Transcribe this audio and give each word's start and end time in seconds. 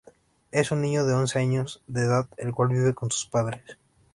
Es 0.49 0.71
un 0.71 0.81
niño 0.81 1.05
de 1.05 1.13
once 1.13 1.37
años 1.37 1.83
de 1.85 2.01
edad, 2.01 2.27
el 2.37 2.55
cual 2.55 2.69
vive 2.69 2.95
con 2.95 3.11
sus 3.11 3.27
padres. 3.27 3.61